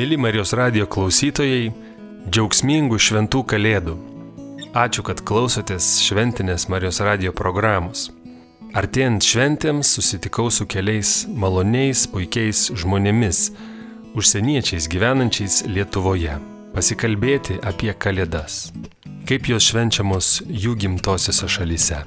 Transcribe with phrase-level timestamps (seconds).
[0.00, 1.66] Mėly Marijos radio klausytojai,
[2.32, 3.96] džiaugsmingų šventų kalėdų.
[4.72, 8.06] Ačiū, kad klausotės šventinės Marijos radio programos.
[8.72, 13.42] Artėjant šventėms susitikau su keliais maloniais, puikiais žmonėmis,
[14.16, 16.40] užsieniečiais gyvenančiais Lietuvoje,
[16.72, 18.70] pasikalbėti apie kalėdas,
[19.28, 22.06] kaip jos švenčiamos jų gimtosiose šalyse.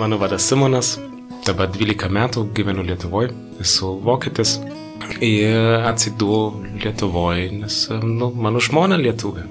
[0.00, 0.96] Mano vardas Simonas,
[1.44, 4.56] dabar 12 metų gyvenu Lietuvoje, esu vokietis
[5.22, 9.44] ir atsidūriau Lietuvoje, nes nu, mano žmona Lietuvė.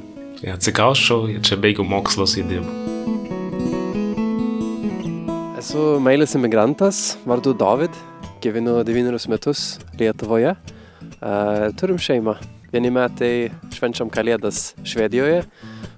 [0.52, 2.74] Atsikauščiau ir čia baigiau mokslus įdirbau.
[5.62, 7.94] Esu meilės imigrantas, vardu David,
[8.42, 10.56] gyvenu 9 metus Lietuvoje.
[11.22, 12.34] Uh, turim šeimą.
[12.74, 15.44] Vieni metai švenčiam Kalėdas Švedijoje,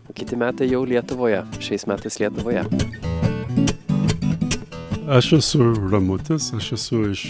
[0.10, 2.66] o kiti metai jau Lietuvoje, šiais metais Lietuvoje.
[5.08, 7.24] Aš esu Ramutis, aš esu iš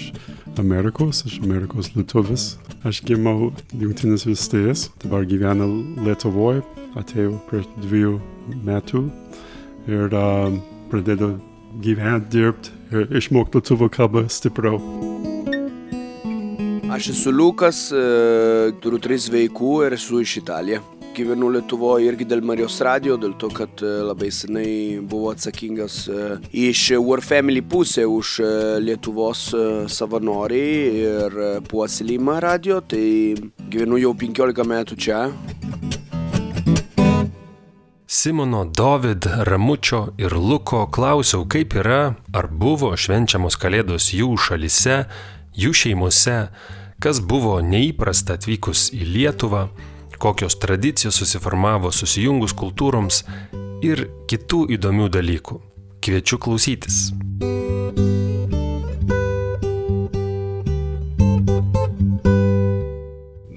[0.60, 2.44] Amerikos, iš Amerikos lietuvis.
[2.86, 5.70] Aš gimiau Junktinės valstijas, dabar gyvenu
[6.06, 6.62] Lietuvoje,
[7.00, 8.18] atėjau prieš dviejų
[8.68, 9.04] metų
[9.90, 10.54] ir uh,
[10.92, 11.34] pradėjau
[11.82, 14.78] gyventi, dirbti ir išmokti lietuvių kalbą stipriau.
[16.94, 17.88] Aš esu Lukas,
[18.84, 20.93] turiu tris vaikų ir esu iš Italijos.
[21.14, 26.08] Gyvenu Lietuvoje irgi dėl Marijos radio, dėl to, kad labai senai buvau atsakingas
[26.50, 28.32] iš War Family pusė už
[28.82, 29.44] Lietuvos
[29.94, 31.38] savanoriai ir
[31.70, 33.04] puoselėjimą radio, tai
[33.70, 35.22] gyvenu jau 15 metų čia.
[38.10, 45.04] Simono, David, Ramučio ir Luko klausiau, kaip yra, ar buvo švenčiamos kalėdos jų šalise,
[45.54, 46.38] jų šeimose,
[46.98, 49.68] kas buvo neįprasta atvykus į Lietuvą,
[50.24, 53.26] kokios tradicijos susiformavo susijungus kultūroms
[53.84, 55.58] ir kitų įdomių dalykų.
[56.04, 57.10] Kviečiu klausytis.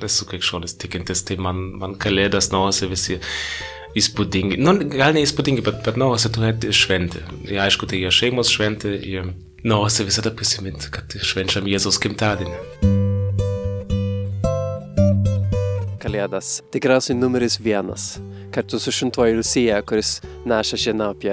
[0.06, 3.20] Esu krikščionis tikintis, tai man, man kalėdas nausi visi
[3.98, 4.58] įspūdingi.
[4.58, 7.22] Nu, gal ne įspūdingi, bet, bet nausi turėti šventę.
[7.46, 13.05] Ir aišku, tai jie šeimos šventė ir nausi visada prisiminti, kad švenčiam Jėzaus gimtadienį.
[16.06, 18.20] Kalėdas tikriausiai numeris vienas.
[18.54, 21.32] Kartu su šintuoju Rusija, kuris neša žinią apie,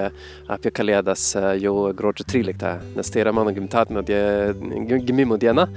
[0.50, 1.28] apie Kalėdas
[1.62, 5.68] jau gruodžio 13, nes tai yra mano gimtadienio die, gimimo diena.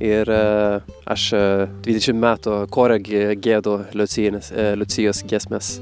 [0.00, 1.26] Ir aš
[1.84, 5.74] 20 metų korą gėdu Liucijos giesmės.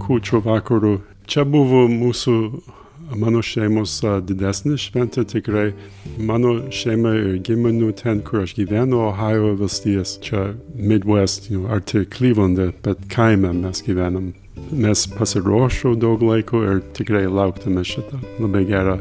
[0.00, 0.94] Kūčių vakarų.
[1.28, 2.38] Čia buvo mūsų
[3.14, 5.70] mano šeimos didesnė šventė tikrai.
[6.18, 12.04] Mano šeima ir giminių ten, kur aš gyvenu, Ohio valstijas, čia Midwest, you know, arti
[12.04, 14.32] Cleveland'e, bet kaime mes gyvenam.
[14.70, 18.18] Mes pasiruošau daug laiko ir tikrai lauktume šitą.
[18.42, 18.96] Labai gerą.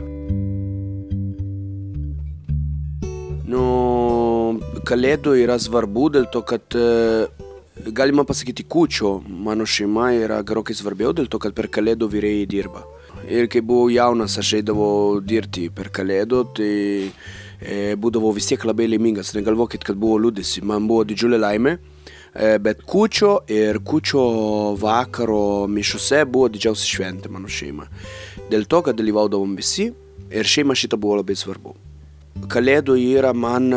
[3.49, 3.63] Nu,
[4.85, 6.77] kalėdų yra svarbu dėl to, kad
[7.95, 12.85] galima pasakyti kūčio, mano šeima yra gerokai svarbiau dėl to, kad per kalėdų vyrėjai dirba.
[13.25, 16.73] Ir kai buvau jaunas, aš eidavau dirbti per kalėdų, tai
[17.09, 19.33] e, būdavau vis tiek labai laimingas.
[19.33, 21.73] Negalvokit, kad buvo liūdėsi, man buvo didžiulė laimė.
[22.35, 24.27] E, bet kučio ir kučio
[24.77, 27.87] vakaro mišiuose buvo didžiausia šventė mano šeima.
[28.51, 29.89] Dėl to, kad dalyvaudavom visi
[30.29, 31.73] ir šeima šitą buvo labai svarbu.
[32.51, 33.71] Kalėdų yra man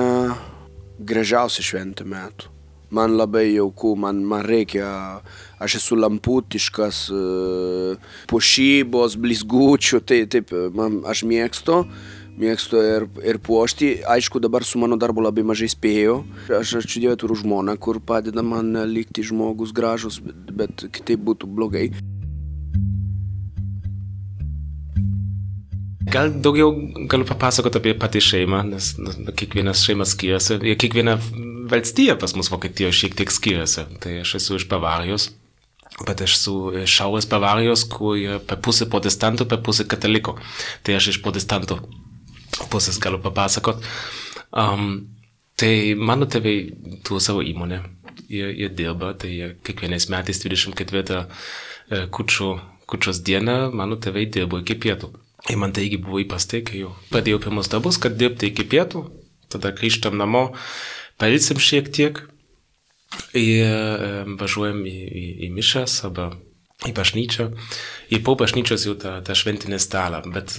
[0.98, 2.57] gražiausia šventė metų.
[2.90, 5.20] Man labai jauku, man, man reikia,
[5.60, 7.02] aš esu lamputiškas,
[8.30, 11.82] pušybos, blizgučių, tai taip, man, aš mėgstu,
[12.40, 13.90] mėgstu ir, ir puošti.
[14.08, 16.22] Aišku, dabar su mano darbu labai mažai spėjau.
[16.48, 21.50] Aš ačiū Dievui turiu žmoną, kur padeda man likti žmogus gražus, bet, bet kitaip būtų
[21.52, 21.90] blogai.
[26.08, 26.72] Gal daugiau
[27.04, 28.94] galiu papasakoti apie patį šeimą, nes
[29.36, 31.18] kiekvienas šeimas skiriasi ir kiekviena
[31.70, 33.86] valstija pas mus Vokietijoje šiek tiek skiriasi.
[34.02, 35.30] Tai aš esu iš Bavarijos,
[36.06, 40.38] bet aš esu iš Šiaurės Bavarijos, kur yra per pusę protestantų, per pusę katalikų.
[40.86, 41.80] Tai aš iš protestantų
[42.72, 43.84] pusės galiu papasakot.
[44.50, 45.06] Um,
[45.58, 46.56] tai mano tėvai
[47.06, 47.82] turi savo įmonę,
[48.28, 51.24] jie, jie dirba, tai jie kiekvienais metais 24
[52.14, 52.50] kučių,
[52.88, 55.12] kučios dieną mano tėvai dirbo iki pietų.
[55.48, 59.04] Ir man tai irgi buvo įprastai, kai jau pradėjau pirmus darbus, kad dirbti iki pietų,
[59.52, 60.48] tada grįžtam namo,
[61.20, 62.22] pailsim šiek tiek
[63.36, 66.30] ir važiuojam į, į, į mišas arba
[66.86, 67.48] į bažnyčią.
[68.14, 70.20] Ir po bažnyčios jau tą, tą šventinę stalą.
[70.30, 70.54] Bet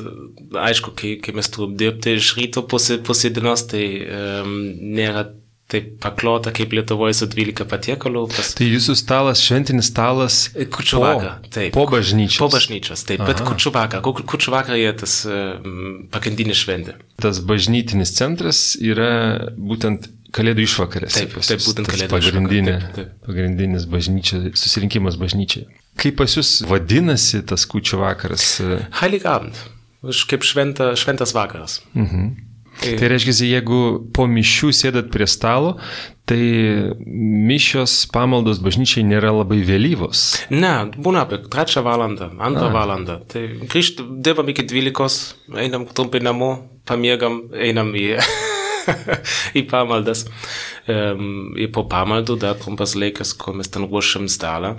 [0.67, 4.57] aišku, kai, kai mes turim dirbti iš ryto pusė, pusė dienos, tai um,
[4.97, 5.29] nėra
[5.69, 8.25] taip paklota kaip Lietuvoje su 12 patiekalų.
[8.33, 8.51] Pas...
[8.57, 10.41] Tai jūsų stalas, šventinis stalas.
[10.57, 11.71] Vakar, taip.
[11.77, 12.41] Po bažnyčios.
[12.41, 13.51] Po bažnyčios, taip, bet Aha.
[13.53, 14.03] kučių vakar.
[14.03, 16.97] Ku- Kučių vakar yra tas um, pagrindinė šventė.
[17.21, 21.15] Tas bažnytinis centras yra būtent Kalėdų išvakarės.
[21.17, 23.25] Taip, taip, būtent Kalėdų pagrindinė, išvakarė, taip, taip.
[23.25, 25.65] pagrindinis bažnyčia, susirinkimas bažnyčiai.
[25.99, 28.51] Kaip pas jūs vadinasi tas kučių vakaras?
[29.01, 29.57] Heiligabend.
[30.29, 31.81] Kaip šventa, šventas vakaras.
[31.97, 32.29] Mhm.
[32.79, 33.79] Tai reiškia, jeigu
[34.15, 35.73] po mišių sėdat prie stalo,
[36.29, 36.39] tai
[37.03, 40.21] mišios pamaldos bažnyčiai nėra labai vėlyvos.
[40.53, 43.19] Ne, būna apie trečią valandą, antrą valandą.
[43.31, 46.53] Tai grįžt, dirbam iki 12, einam trumpai namo,
[46.87, 48.13] pamiegam, einam į,
[49.59, 50.25] į pamaldas.
[50.89, 54.75] Um, ir po pamaldų dar trumpas laikas, kol mes ten ruošiam stalą,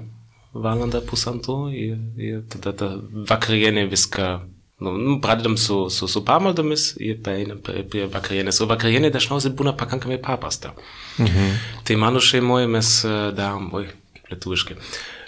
[0.55, 2.89] valandą pusantrų ir, ir tada ta
[3.31, 4.31] vakarienė viską.
[4.81, 8.63] Nu, pradedam su, su, su pamaldomis ir paeinam prie, prie vakarienės.
[8.65, 10.73] O vakarienė dažniausiai būna pakankamai paprasta.
[11.21, 11.51] Mhm.
[11.85, 14.79] Tai mano šeimoje mes e, darom, oi, kaip lietuviškai,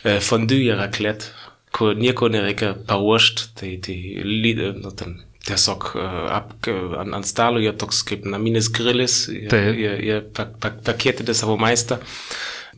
[0.08, 1.28] e, fondue ir raclette,
[1.72, 6.06] kur nieko nereikia paruošti, tai, tai ly- nu, ten, tiesiog e,
[6.36, 9.74] ap, ant, ant stalo jie toks kaip naminis grilis, jie, Taip.
[9.78, 12.00] jie, jie pak, pak, pakėtė savo maistą.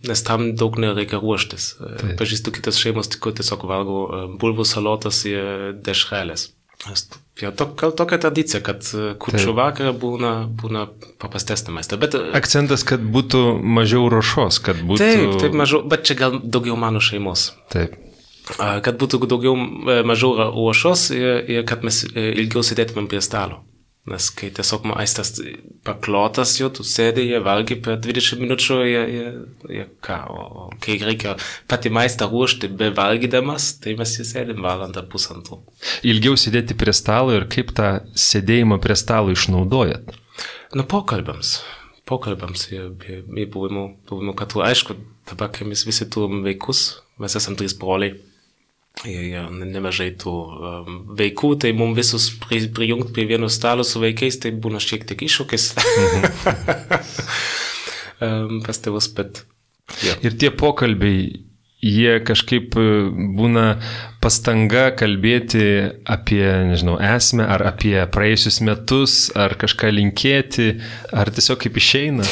[0.05, 1.71] Nes tam daug nereikia ruoštis.
[1.81, 6.51] E, Pažįstu kitas šeimos, tik tiesiog valgo e, bulvų salotas ir dešrelės.
[7.41, 8.85] Ja, to, gal tokia tradicija, kad
[9.23, 10.85] kučių vakarą būna, būna
[11.23, 11.97] paprastesnė maistą.
[12.03, 15.01] Bet Akcentas, kad būtų mažiau ruošos, kad būtų...
[15.01, 17.53] Taip, taip mažiau, bet čia gal daugiau mano šeimos.
[17.73, 17.97] Taip.
[18.45, 23.63] Kad būtų daugiau, e, mažiau ruošos ir, ir kad mes e, ilgiau sėdėtumėm prie stalo.
[24.05, 25.31] Nes kai tiesiog maistas
[25.87, 29.31] paklotas jau, tu sėdė, jie valgy per 20 minučių, jie, jie,
[29.79, 31.39] jie ką, o, o kai reikia
[31.73, 35.63] pati maistą ruošti be valgydamas, tai mes jį sėdėm valandą pusantrų.
[36.05, 40.13] Ilgiau sėdėti prie stalo ir kaip tą sėdėjimą prie stalo išnaudojat.
[40.77, 41.55] Nu, pokalbėms.
[42.05, 44.61] Pokalbėms ir, ir buvimo, buvimo kartu.
[44.69, 44.99] Aišku,
[45.33, 46.91] dabar, kai mes visi turim vaikus,
[47.25, 48.19] mes esam trys broliai.
[49.03, 54.01] Ir, ir nemažai tų um, vaikų, tai mums visus pri, prijungti prie vieno stalo su
[54.01, 55.67] vaikais, tai būna šiek tiek iššūkis.
[58.25, 59.43] um, pas tėvus, bet...
[60.01, 60.15] Jo.
[60.25, 61.27] Ir tie pokalbiai,
[61.85, 62.85] jie kažkaip e,
[63.37, 63.65] būna
[64.25, 65.67] pastanga kalbėti
[66.09, 70.71] apie, nežinau, esmę, ar apie praėjusius metus, ar kažką linkėti,
[71.13, 72.29] ar tiesiog kaip išeina.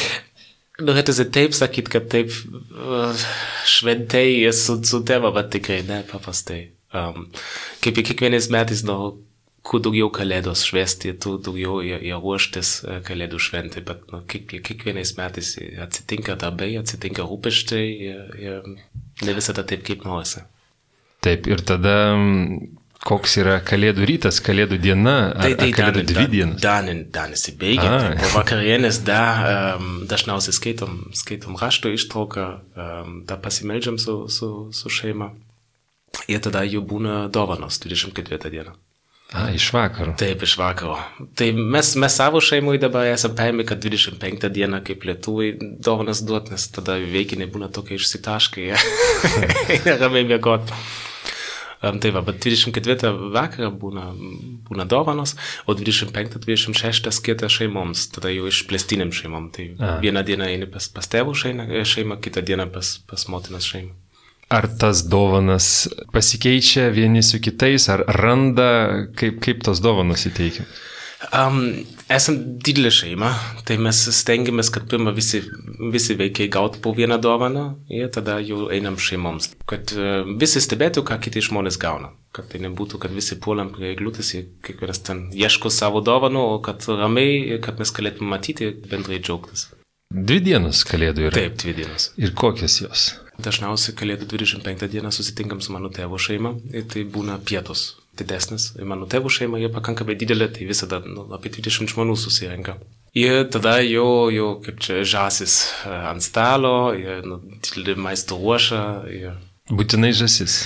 [0.81, 3.25] Norėtųsi taip sakyti, kad taip uh,
[3.69, 6.63] šventai su, su tėva, bet tikrai ne, paprastai.
[6.97, 7.27] Um,
[7.85, 8.97] kaip ir kiekvienais metais, nu,
[9.69, 15.13] kuo daugiau kalėdos švesti, tuo daugiau jie, ruoštis uh, kalėdų šventai, bet nu, kiek, kiekvienais
[15.21, 15.53] metais
[15.85, 18.73] atsitinka darbai, atsitinka rūpeštai ir, ir
[19.29, 20.47] ne visada taip, kaip norisi.
[21.23, 26.61] Taip, ir tada mm, koks yra kalėdų rytas, kalėdų diena, ar, ar kalėdų dvi dienas.
[26.63, 27.89] Dan, dan įsibėgė.
[27.89, 28.07] Ah.
[28.21, 29.23] Po vakarienės da
[29.79, 32.47] um, dažniausiai skaitom, skaitom rašto ištrauką,
[32.77, 35.33] um, da pasimeldžiam su, su, su šeima.
[36.31, 38.77] Ir tada jau būna dovanos 24 dieną.
[39.33, 40.13] A, iš vakaro.
[40.21, 40.99] Taip, iš vakaro.
[41.41, 46.51] Tai mes, mes savo šeimui dabar esame paėmę, kad 25 dieną kaip lietuvai dovanas duot,
[46.53, 48.67] nes tada veikiniai būna tokie išsitaškai.
[49.73, 50.75] Eina ramiai mėgot.
[51.83, 54.05] Um, tai va, bet 24 vakarą būna,
[54.69, 55.35] būna dovanos,
[55.67, 59.49] o 25-26 skirta šeimoms, tada jau išplėstiniam šeimom.
[59.55, 59.97] Tai A.
[60.05, 63.97] vieną dieną eini pas, pas tėvų šeimą, kitą dieną pas, pas motinas šeimą.
[64.53, 70.67] Ar tas dovanas pasikeičia vieni su kitais, ar randa, kaip, kaip tos dovanos įteikia?
[71.31, 73.31] Um, esam didelė šeima,
[73.69, 75.43] tai mes stengiamės, kad pirmą visi,
[75.95, 79.53] visi vaikai gautų po vieną dovaną ir tada jau einam šeimoms.
[79.71, 82.11] Kad uh, visi stebėtų, ką kiti žmonės gauna.
[82.35, 86.61] Kad tai nebūtų, kad visi puolam prie eglutės ir kiekvienas ten ieško savo dovanų, o
[86.65, 89.69] kad ramiai, kad mes galėtume matyti ir bendrai džiaugtis.
[90.13, 91.37] Dvi dienos kalėdų yra.
[91.39, 92.11] Taip, dvi dienos.
[92.21, 93.09] Ir kokios jos?
[93.43, 98.71] Dažniausiai kalėdų 25 dieną susitinkam su mano tėvo šeima ir tai būna pietus didesnis.
[98.85, 102.77] Mano tėvo šeima yra pakankamai didelė, tai visada nu, apie 20 žmonių susirenka.
[103.19, 108.83] Ir tada jau, jau kaip čia žasis e, ant stalo, ir nu, didelį maisto ruošą.
[109.13, 109.39] Ir...
[109.73, 110.63] Būtinai žasis.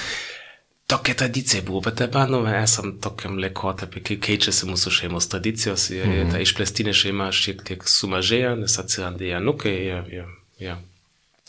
[0.87, 5.89] Tokia tradicija buvo, bet dabar nu, mes esam tokiam laikotarpiu, kai keičiasi mūsų šeimos tradicijos
[5.91, 10.31] ir, ir ta išplėstinė šeima šiek tiek sumažėjo, nes atsiranda janukai ir, ir,
[10.63, 10.79] ir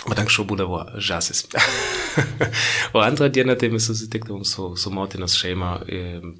[0.05, 1.47] Bet anksčiau būdavo žasis.
[2.95, 5.71] o antrą dieną tai mes susitikdavom su, su motinos šeima,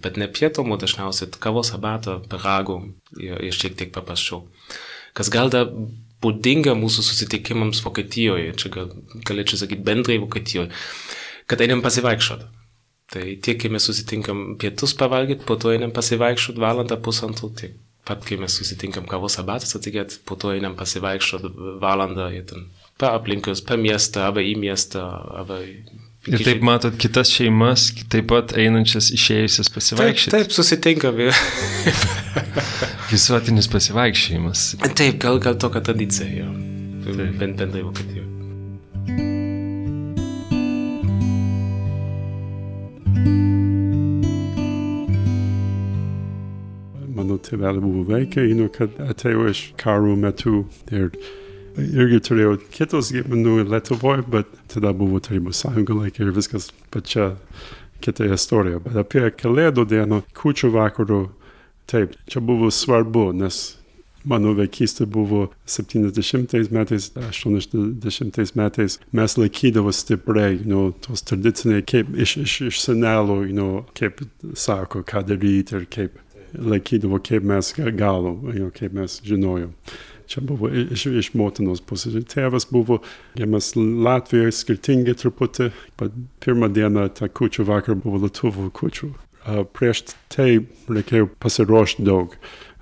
[0.04, 2.78] bet ne pietom, o dažniausiai kavos abato, piragų
[3.18, 4.44] ir, ir šiek tiek paprasčiau.
[5.18, 5.72] Kas gal dar
[6.22, 8.94] būdinga mūsų susitikimams Vokietijoje, čia gal,
[9.26, 10.70] galėčiau sakyti bendrai Vokietijoje,
[11.50, 12.46] kad einam pasivaikščiot.
[13.08, 18.24] Tai tiek, kai mes susitinkam pietus pavalgyti, po to einam pasivaikščiot valandą pusantrų, tiek pat
[18.24, 21.48] kai mes susitinkam kavos abatas atsigėt, po to einam pasivaikščiot
[21.84, 25.06] valandą, jie ten pa aplinkius, pa miestą, arba į miestą,
[25.42, 25.62] arba
[26.28, 30.34] Ir taip matot kitas šeimas, taip pat einančias išėjusias pasivaikščioti.
[30.34, 31.30] Taip, taip susitinkame.
[33.12, 34.64] Visuotinis pasivaikščiojimas.
[34.92, 36.50] Taip, gal, gal tokia tradicija, jo.
[37.08, 38.26] Bent bendrai Vokietijoje.
[47.16, 50.60] Mano tėvelė buvo vaikai, žinau, kad atėjo iš karų metų
[50.92, 51.10] ir
[51.78, 57.36] irgi turėjau kitus giminų Lietuvoje, bet tada buvo Tarybų sąjunga laikai ir viskas pačia
[58.04, 58.82] kita istorija.
[58.84, 61.24] Bet apie Kalėdų dieną, kučių vakarų,
[61.90, 63.78] taip, čia buvo svarbu, nes
[64.28, 72.38] mano vaikystė buvo 70 metais, 80 metais, mes laikydavo stipriai, know, tos tradiciniai, kaip iš,
[72.44, 74.22] iš, iš senelų, know, kaip
[74.58, 76.20] sako, ką daryti ir kaip
[76.58, 79.74] laikydavo, kaip mes galom, know, kaip mes žinojom.
[80.28, 82.18] Čia buvo iš, iš motinos pusės.
[82.28, 83.00] Tėvas buvo,
[83.40, 85.70] gimęs Latvijoje, skirtingai truputį,
[86.00, 89.14] bet pirmą dieną tą kučių vakar buvo lietuvų kučių.
[89.78, 90.04] Prieš
[90.34, 90.50] tai
[90.92, 92.36] reikėjo pasiruošti daug,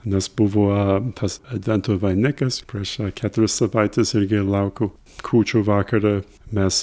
[0.09, 0.71] nes buvo
[1.19, 4.89] tas advento vainikas, prieš keturias savaitės irgi laukiau
[5.25, 6.17] kučių vakarą.
[6.55, 6.81] Mes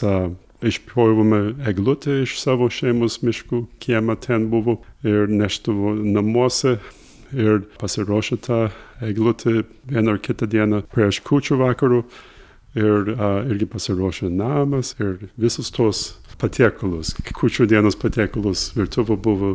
[0.63, 6.79] išpjovome eglutę iš savo šeimos miškų, kiemą ten buvo ir neštavo namuose
[7.33, 8.69] ir pasiruošę tą
[9.01, 12.03] eglutę vieną ar kitą dieną prieš kučių vakarų
[12.77, 16.03] ir uh, irgi pasiruošę namas ir visus tos
[16.41, 19.53] patiekalus, kučių dienos patiekalus virtuvė buvo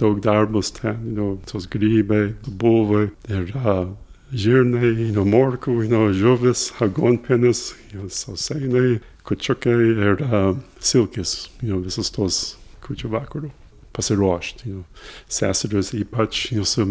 [0.00, 3.90] daug darbus ten, you know, tos grybai, buvo ir uh,
[4.32, 11.50] žirnai, you know, morkų, you know, žuvis, agonpenis, you know, sausainai, kučiukai ir uh, silkis,
[11.60, 12.44] you know, visus tos
[12.86, 13.52] kučių vakarų
[13.96, 14.70] pasiruošti.
[14.70, 14.84] Know.
[15.30, 16.86] Seserys ypač, jūsų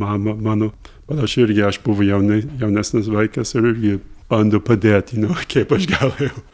[0.00, 0.70] mama mano,
[1.12, 3.98] aš irgi, aš buvau jauni, jaunesnis vaikas ir irgi
[4.30, 6.44] bandau padėti, know, kaip aš galėjau.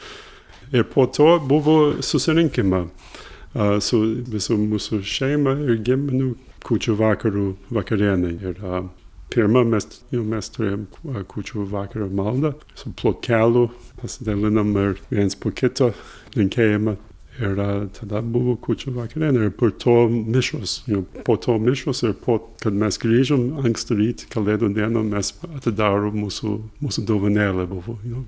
[0.74, 6.34] Ir po to buvo susirinkima uh, su visų mūsų šeima ir giminių
[6.66, 8.34] kūčių vakarų vakarienai.
[8.42, 8.86] Ir uh,
[9.34, 13.68] pirmą mes, jau mes turėjom uh, kūčių vakarą maldą su plokeliu,
[14.00, 15.92] pasidalinam ir viens po kito
[16.34, 16.96] linkėjimą
[17.42, 17.58] Ir
[17.96, 20.84] tada buvo kučių vakarienė ir po to mišos.
[20.86, 26.20] Know, po to mišos ir po, kad mes grįžom anksti ryt, kalėdų dieną mes atidarom
[26.22, 26.52] mūsų,
[26.84, 27.96] mūsų dovanėlę buvo.
[28.04, 28.22] Know.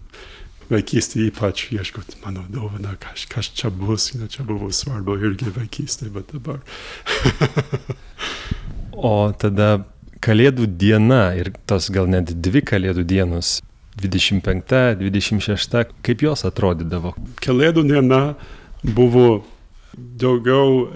[0.66, 6.10] Vaikystė ypač ieškot mano dovaną, kas, kas čia bus, know, čia buvo svarbu irgi vaikystė,
[6.10, 6.58] bet dabar.
[9.10, 9.84] o tada
[10.26, 13.60] kalėdų diena ir tos gal net dvi kalėdų dienos
[14.02, 17.14] 25, 26, kaip jos atrodydavo?
[17.46, 18.20] Kalėdų diena
[18.94, 19.44] buvo
[19.94, 20.86] daugiau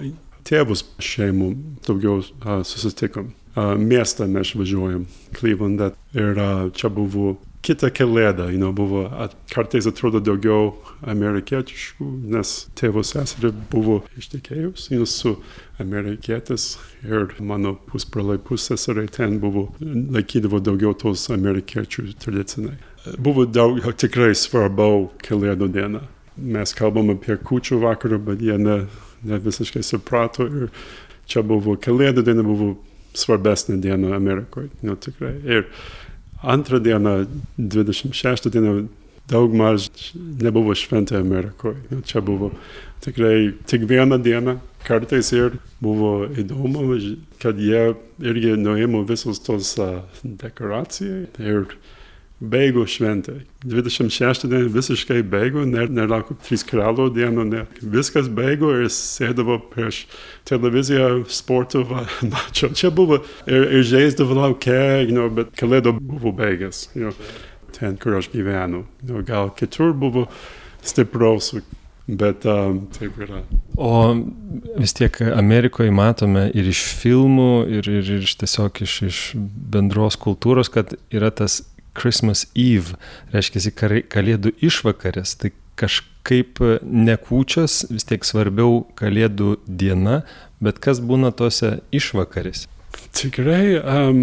[0.47, 1.51] tėvus šeimų,
[1.87, 3.31] daugiau uh, susitikom.
[3.51, 5.05] Uh, miestą mes važiuojam,
[5.35, 5.91] Clevelandą.
[6.15, 10.71] Ir uh, čia buvo kita kalėda, you know, buvo at, kartais atrodo daugiau
[11.11, 15.35] amerikietiškų, nes tėvo seserė buvo ištekėjus you know, su
[15.81, 22.79] amerikietis ir mano pusbroliai pusseserė ten buvo, laikydavo daugiau tos amerikiečių tradiciniai.
[23.21, 26.01] Buvo daug, tikrai svarbiau kalėdų dieną
[26.37, 28.77] mes kalbam apie kučių vakarą, bet jie ne,
[29.27, 30.69] ne visiškai suprato ir
[31.29, 32.75] čia buvo kalėdų diena, buvo
[33.17, 35.35] svarbesnė diena Amerikoje, nu, tikrai.
[35.43, 35.67] Ir
[36.41, 37.25] antrą dieną,
[37.57, 38.75] 26 dieną,
[39.31, 41.77] daug maž nebuvo šventė Amerikoje.
[41.91, 42.51] Nu, čia buvo
[43.03, 44.57] tikrai tik vieną dieną,
[44.87, 46.87] kartais ir buvo įdomu,
[47.41, 51.75] kad jie irgi nuėmė visus tos uh, dekoracijai ir
[52.41, 53.41] beigo šventė.
[53.69, 57.65] 26 dieną visiškai beigo, nėra trys karalo dienų, ne.
[57.81, 60.05] viskas beigo ir sėdavo prieš
[60.49, 61.85] televiziją sporto
[62.33, 62.71] mačo.
[62.73, 67.13] Čia buvo ir, ir žaisdavo laukia, you know, bet kalėdo buvo beigas, you know,
[67.77, 68.85] ten, kur aš gyvenu.
[69.03, 70.27] You know, gal kitur buvo
[70.81, 71.53] stipraus,
[72.11, 73.43] Bet um, taip yra.
[73.79, 74.15] O
[74.75, 80.71] vis tiek Amerikoje matome ir iš filmų, ir, ir, ir tiesiog iš, iš bendros kultūros,
[80.73, 81.61] kad yra tas
[81.97, 82.97] Christmas Eve,
[83.33, 83.71] reiškia
[84.11, 90.21] kalėdų išvakarės, tai kažkaip ne kūčios, vis tiek svarbiau kalėdų diena,
[90.63, 92.67] bet kas būna tose išvakarės?
[93.15, 94.19] Tikrai, um,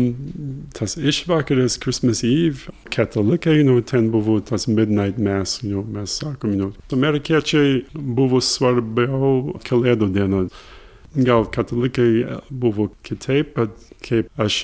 [0.76, 6.70] tas išvakarės Christmas Eve, katalikai, nu, ten buvo tas Midnight Mass, nu, mes sakom, nu,
[6.96, 10.46] amerikiečiai buvo svarbiau kalėdų diena.
[11.16, 14.60] Gal katalikai buvo kitaip, bet kaip aš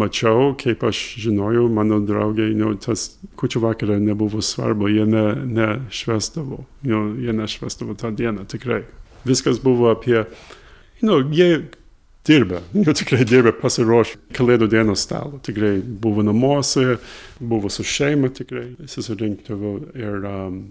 [0.00, 5.24] mačiau, kaip aš žinojau, mano draugai, know, tas kučių vakarą nebuvo svarbu, jie ne,
[5.60, 8.82] nešvestavo, you know, jie nešvestavo tą dieną, tikrai.
[9.24, 10.24] Viskas buvo apie,
[11.00, 11.64] know, jie
[12.24, 15.40] dirba, jau tikrai dirba pasiruošę kalėdų dienos stalo.
[15.44, 16.98] Tikrai buvo namuose,
[17.40, 20.62] buvo su šeima tikrai, susirinkdavo ir um,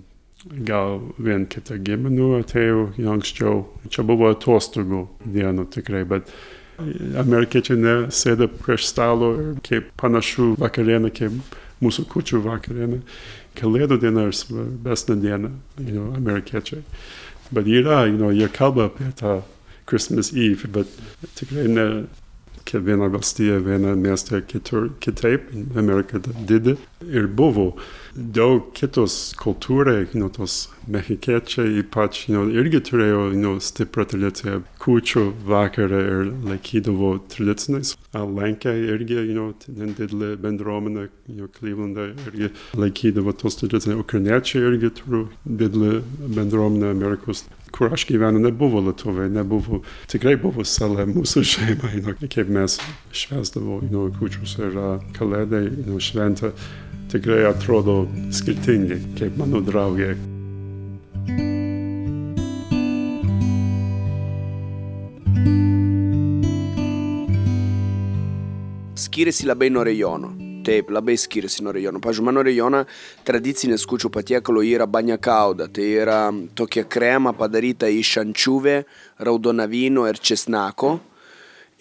[0.67, 3.63] gal vien kitą giminų atėjo anksčiau.
[3.93, 6.33] Čia buvo atostogų dienų tikrai, bet
[6.79, 13.01] amerikiečiai nesėda prieš stalo ir kaip panašu vakarienė, kaip mūsų kučių vakarienė.
[13.59, 16.81] Kalėdų diena yra svarbesnė diena, you know, amerikiečiai.
[17.53, 19.41] Bet yra, you know, jie kalba apie tą
[19.89, 20.89] Christmas Eve, bet
[21.37, 21.87] tikrai ne
[22.65, 26.77] kiekviena valstija, viena mieste kitur, kitaip, Amerika didi
[27.09, 27.73] ir buvo
[28.15, 36.01] daug kitos kultūrai, know, tos mexikiečiai ypač, know, irgi turėjo know, stiprią tradiciją, kūčių vakarą
[36.03, 37.95] ir laikydavo tradiciniais.
[38.13, 44.93] Lenkiai irgi, you know, didelė bendruomenė, you know, Clevelandai irgi laikydavo tos tradiciniai, ukrainiečiai irgi
[45.01, 46.01] turiu didelę
[46.37, 49.79] bendruomenę Amerikos kur aš gyvenu, nebuvo Lietuvai, nebuvo,
[50.11, 52.77] tikrai buvo sala mūsų šeimai, know, kaip mes
[53.09, 54.77] švesdavo, know, kūčius ir
[55.17, 56.53] kalėdai, know, šventą,
[57.11, 60.13] tikrai atrodo skirtingai, kaip mano draugė.
[69.13, 70.33] skiriasi labai nuo rajono.
[70.65, 71.99] Taip, labai skiriasi nuo rajono.
[72.01, 72.79] Pavyzdžiui, mano rajoną
[73.27, 75.67] tradicinės kučių patiekalo yra banya kauda.
[75.69, 76.19] Tai yra
[76.57, 78.79] tokia krema padaryta iš ančiuvė,
[79.21, 80.95] raudonavino ir česnako.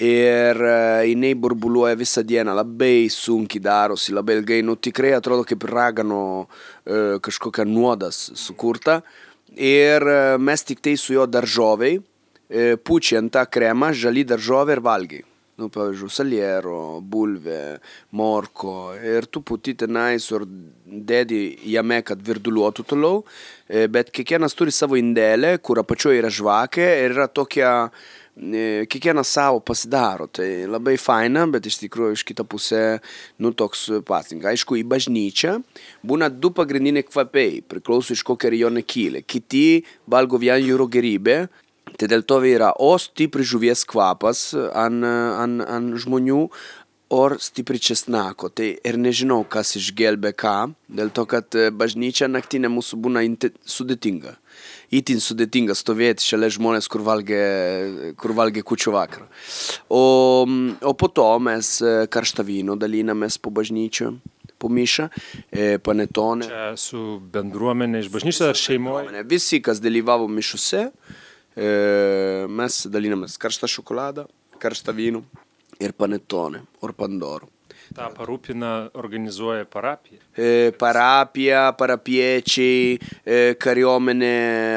[0.00, 5.66] Ir uh, jinai burbuliuoja visą dieną, labai sunkiai darosi, labai ilgai, nu tikrai atrodo kaip
[5.68, 9.02] ragano uh, kažkokia nuodas sukurta.
[9.52, 10.00] Ir
[10.40, 15.28] mes tik tai su jo daržoviai, uh, pučiai ant tą kremą, žali daržovė ir valgiai
[15.62, 17.78] nu, pavyzdžiui, saliero, bulvė,
[18.18, 20.46] morko ir tu puti tenais ir
[21.12, 23.22] dedi jame, kad virduliuotų toliau,
[23.68, 29.28] e, bet kiekvienas turi savo indelę, kur apačioje yra žvakė ir yra tokia, e, kiekvienas
[29.28, 32.82] savo pasidaro, tai labai faina, bet iš tikrųjų iš kitą pusę,
[33.44, 34.54] nu, toks pasninkas.
[34.54, 35.58] Aišku, į bažnyčią
[36.06, 39.24] būna du pagrindiniai kvapiai, priklauso iš kokio rajono kyli.
[39.26, 41.44] Kiti valgo vien jūro gerybę,
[41.98, 46.46] Tai dėl to yra o stipri žuvies kvapas ant, ant, ant žmonių,
[47.12, 48.48] o stipri česnako.
[48.48, 50.56] Tai ir nežinau, kas išgelbė ką,
[50.88, 53.24] dėl to, kad bažnyčia naktinė mūsų būna
[53.68, 54.38] sudėtinga.
[54.92, 57.42] Itin sudėtinga stovėti šalia žmonės, kur valgė,
[58.20, 59.26] kur valgė kučių vakarą.
[59.88, 60.02] O,
[60.84, 61.78] o po to mes
[62.12, 64.12] karštą vyno dalinamės po bažnyčią
[64.62, 65.08] po mišą,
[65.82, 66.46] panetone.
[66.46, 69.24] Čia su bendruomenė iš bažnyčios ar šeimoje?
[69.26, 70.84] Visi, kas dalyvavo mišuose,
[71.52, 74.24] E, mes dalinamės karštą šokoladą,
[74.62, 75.20] karštą vyną
[75.82, 76.94] ir panetone, or
[77.96, 80.20] Ta parūpina, organizuoja parapija.
[80.32, 84.32] E, parapija, parapiečiai, e, kariuomenė,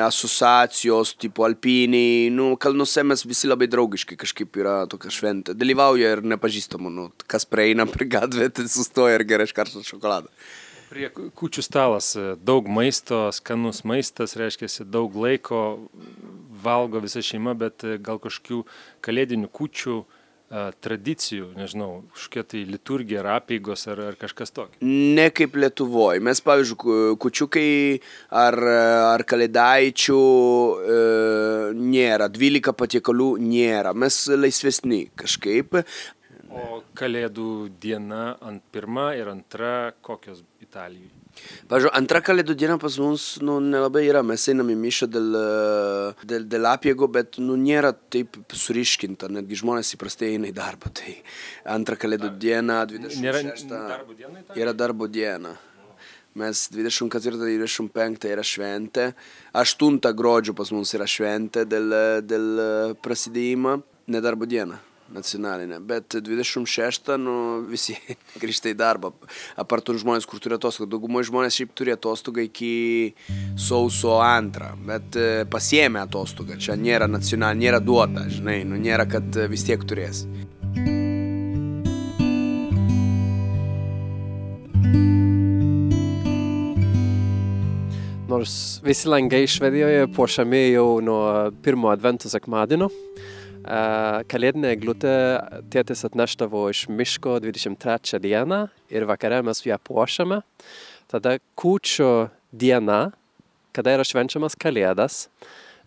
[0.05, 5.55] asociacijos, tipo alpiniai, nu, kalnuose mes visi labai draugiški, kažkaip yra tokia šventė.
[5.55, 10.31] Dalyvauja ir nepažįstamų, nu, kas praeina prie gatvę, tai sustoja ir gerai karštą šokoladą.
[10.85, 12.11] Prie kučių stalas
[12.45, 15.63] daug maisto, skanus maistas, reiškia, daug laiko
[16.65, 18.61] valgo visa šeima, bet e, gal kažkokių
[19.05, 19.97] kalėdinių kučių
[20.83, 24.79] tradicijų, nežinau, kažkokia tai liturgija ar apėgos ar, ar kažkas tokio.
[24.81, 26.23] Ne kaip Lietuvoje.
[26.23, 27.69] Mes, pavyzdžiui, kučiukai
[28.43, 28.59] ar,
[29.15, 30.99] ar kalėdaičių e,
[31.79, 33.95] nėra, 12 patiekalų nėra.
[33.97, 35.81] Mes laisvesni kažkaip.
[36.55, 37.51] O kalėdų
[37.83, 41.24] diena ant pirmą ir antra kokios Italijoje?
[41.69, 45.37] Pavyzdžiui, antra kalėdų diena pas mus nu, nelabai yra, mes einam į mišą dėl,
[46.27, 50.93] dėl, dėl apiego, bet nu, nėra taip suriškinta, netgi žmonės įprastai eina į darbą.
[50.95, 51.15] Tai
[51.75, 53.21] antra kalėdų diena, 26.
[53.25, 53.43] Nėra
[53.91, 54.45] darbo diena?
[54.55, 55.55] Yra darbo diena.
[56.35, 59.11] Mes 24-25 yra šventė,
[59.55, 61.95] 8 gruodžio pas mus yra šventė dėl,
[62.27, 62.49] dėl
[63.03, 63.79] prasidėjimo,
[64.11, 64.81] nedarbo diena
[65.13, 67.35] nacionalinė, bet 26 nu,
[67.69, 67.95] visi
[68.41, 69.11] grįžta į darbą.
[69.61, 70.89] Apartų žmonės, kur turi atostogą.
[70.95, 73.13] Daugumoje žmonės šiaip turi atostogą iki
[73.59, 76.59] sausio antrą, bet e, pasiemė atostogą.
[76.61, 80.25] Čia nėra nacionalinė, nėra duota, žinai, nu, nėra, kad e, vis tiek turės.
[88.25, 91.21] Nors visi langai Švedijoje puošiami jau nuo
[91.63, 92.89] pirmo advento sekmadienio,
[93.65, 95.11] Kalėdinė eglutė
[95.73, 100.43] tėtis atneštavo iš miško 23 dieną ir vakare mes ją puošiame.
[101.09, 103.09] Tada kūčio diena,
[103.73, 105.25] kada yra švenčiamas kalėdas,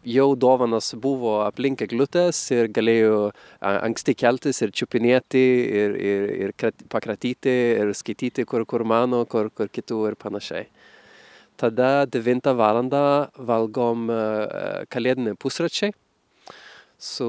[0.02, 3.30] jau dovanas buvo aplink eglutės ir galėjau
[3.62, 5.44] anksti keltis ir čiupinėti
[5.82, 10.66] ir, ir, ir pakratyti ir skaityti, kur, kur mano, kur, kur kitų ir panašiai.
[11.58, 12.84] Tada 9 val.
[13.38, 14.10] valgom
[14.90, 15.94] kalėdinį pusračiai
[16.98, 17.28] su,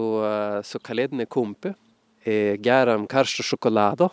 [0.65, 1.73] su kalėdinė kumpi,
[2.59, 4.09] geriam karštą šokoladą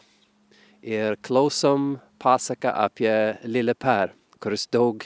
[0.87, 5.03] ir klausom pasaką apie Lilę Per, kuris daug,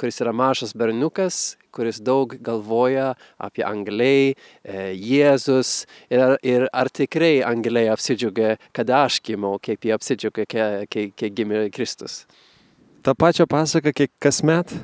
[0.00, 4.34] kuris yra mažas berniukas, kuris daug galvoja apie angliai,
[4.96, 10.48] Jėzus ir, ir ar tikrai angliai apsidžiaugia, kad aš gimiau, kaip jie apsidžiaugia,
[10.90, 12.24] kai, kai gimė Kristus.
[13.02, 14.74] Ta pačia pasaka kiek kasmet?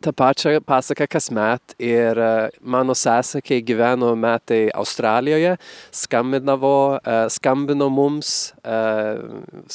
[0.00, 2.18] Tą pačią pasaką kasmet ir
[2.60, 5.56] mano sesė, kai gyveno metai Australijoje,
[5.92, 6.76] skambinavo,
[7.32, 8.52] skambino mums,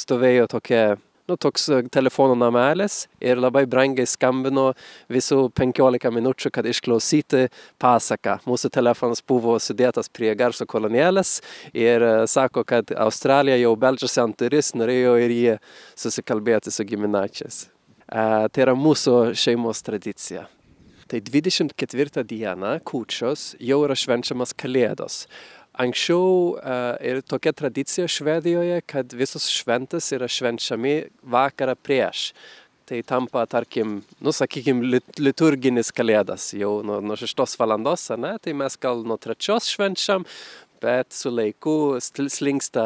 [0.02, 4.68] stovėjo tokia nu, toks telefono namelis ir labai brangiai skambino
[5.12, 7.46] visų 15 minučių, kad išklausyti
[7.82, 8.38] pasaką.
[8.46, 11.40] Mūsų telefonas buvo sudėtas prie garso kolonėlės
[11.74, 15.56] ir sako, kad Australija jau beldžiasi ant duris, norėjo ir jie
[15.98, 17.66] susikalbėti su giminaičiais.
[18.06, 20.46] Tai yra mūsų šeimos tradicija.
[21.10, 25.24] Tai 24 dieną kūčios jau yra švenčiamas Kalėdos.
[25.76, 26.56] Anksčiau
[27.04, 30.94] ir tokia tradicija Švedijoje, kad visos šventas yra švenčiami
[31.34, 32.30] vakarą prieš.
[32.86, 38.36] Tai tampa, tarkim, nu, sakykime, liturginis kalėdas jau nuo, nuo 6 valandos, ne?
[38.38, 40.22] tai mes gal nuo 3 švenčiam,
[40.86, 42.84] bet su laiku slinksta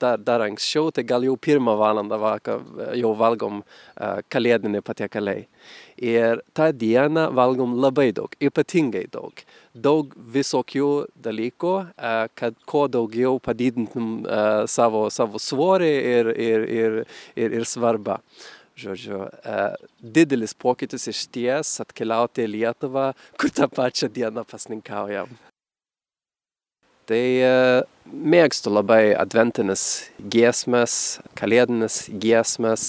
[0.00, 2.62] dar, dar anksčiau, tai gal jau pirmą valandą vakar
[2.98, 5.40] jau valgom uh, kalėdinį patiekalai.
[6.00, 9.44] Ir tą dieną valgom labai daug, ypatingai daug.
[9.74, 10.90] Daug visokių
[11.26, 14.24] dalykų, uh, kad kuo daugiau padidintum
[14.70, 16.96] savo, savo svorį ir, ir, ir,
[17.36, 18.18] ir, ir svarbą.
[18.80, 19.26] Žodžiu,
[20.00, 25.36] didelis pokytis iš ties atkeliauti į Lietuvą, kur tą pačią dieną pasninkaujam.
[27.10, 27.26] Tai
[28.06, 29.82] mėgstu labai adventinės
[30.30, 30.92] giesmės,
[31.34, 32.84] kalėdinės giesmės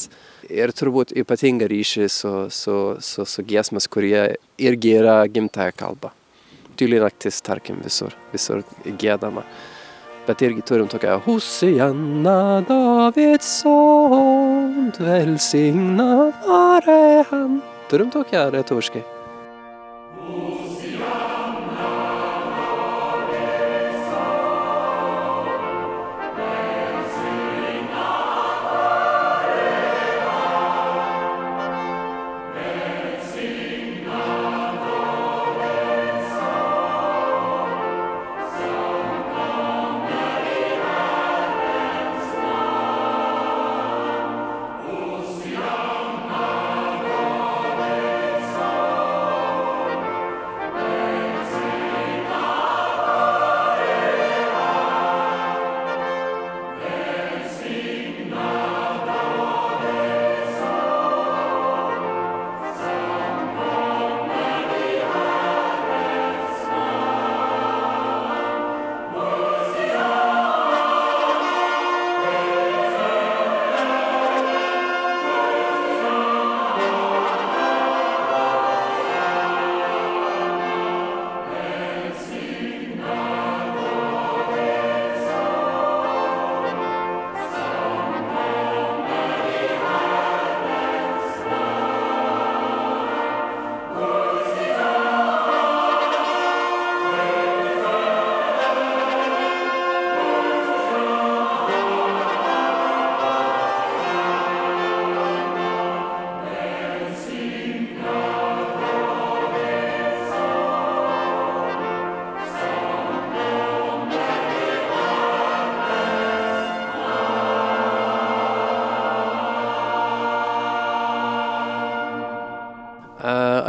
[0.46, 6.12] ir turbūt ypatingą ryšį su, su, su, su giesmės, kurie irgi yra gimtaja kalba.
[6.78, 8.62] Tyli naktis, tarkim, visur, visur
[9.02, 9.42] gėdama.
[10.28, 17.58] Bet irgi turim tokią Hosianna Davids son, välsignad vare han.
[17.90, 19.02] Turim tokią lietuviškai.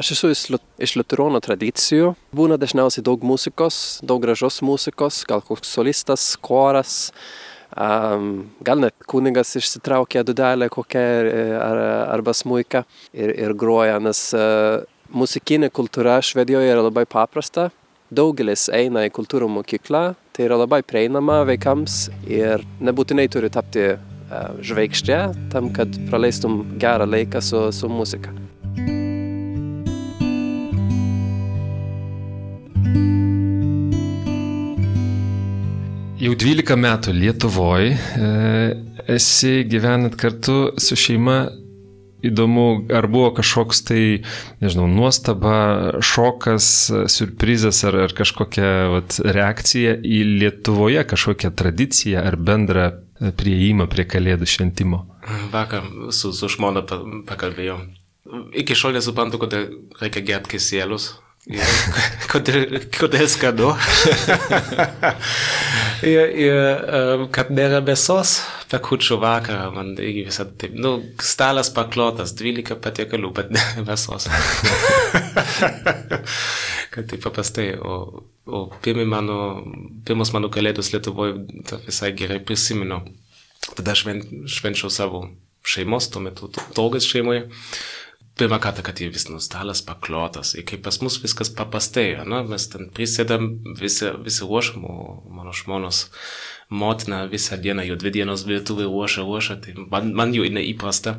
[0.03, 0.29] Aš esu
[0.83, 2.09] iš liuteronų tradicijų.
[2.35, 7.13] Būna dažniausiai daug muzikos, daug gražios muzikos, gal koks solistas, koras.
[7.79, 11.05] Um, gal net kunigas išsitraukia dudelę kokią
[11.55, 11.83] ar,
[12.17, 12.83] arba smuiką
[13.15, 14.83] ir, ir groja, nes uh,
[15.15, 17.71] muzikinė kultūra Švedijoje yra labai paprasta.
[18.11, 24.51] Daugelis eina į kultūrų mokyklą, tai yra labai prieinama vaikams ir nebūtinai turi tapti uh,
[24.67, 28.42] žvaigždė tam, kad praleistum gerą laiką su, su muzika.
[36.43, 37.93] 12 metų Lietuvoje
[39.11, 41.45] esi gyvenat kartu su šeima.
[42.23, 44.03] Įdomu, ar buvo kažkoks tai,
[44.63, 45.55] nežinau, nuostaba,
[46.07, 46.67] šokas,
[47.11, 52.93] surprizas ar, ar kažkokia vat, reakcija į Lietuvoje kažkokią tradiciją ar bendrą
[53.39, 55.03] prieimą prie Kalėdų šventimo?
[55.51, 56.85] Vakar su, su žmona
[57.27, 57.81] pakalbėjau.
[58.63, 59.67] Iki šiol nesuprantu, kodėl
[59.99, 61.11] reikia gerti kisėlius
[62.31, 63.73] kodėl, kodėl skanu?
[66.07, 68.37] ir, ir kad nėra mėsos
[68.71, 74.29] per kučių vakarą, man irgi visą taip, nu, stalas paklotas, 12 patiekalų, bet ne mėsos.
[76.95, 79.39] kad taip paprastai, o, o pirmi mano,
[80.07, 81.41] pirmos mano kalėdos Lietuvoje
[81.89, 83.03] visai gerai prisimenu.
[83.75, 85.25] Tada šven, švenčiau savo
[85.67, 87.49] šeimos, tuo metu togas šeimoje
[88.39, 90.55] pirmą kartą, kad jie vis nu stalas paklotas.
[90.57, 94.97] Ir kaip pas mus viskas paprastai, na, mes ten prisėdam, visi, visi ruošam, o
[95.29, 96.07] mano žmonos
[96.73, 101.19] motina visą dieną, jau dvi dienos virtuvė ruošia, ruošia, tai man, man jau neįprasta.